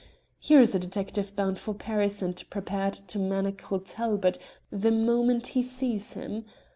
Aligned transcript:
Here's 0.39 0.73
a 0.73 0.79
detective 0.79 1.35
bound 1.35 1.59
for 1.59 1.75
Paris 1.75 2.23
and 2.23 2.43
prepared 2.49 2.93
to 2.93 3.19
manacle 3.19 3.79
Talbot 3.79 4.39
the 4.71 4.89
moment 4.89 5.49
he 5.53 5.61
sees 5.61 6.13
him. 6.13 6.43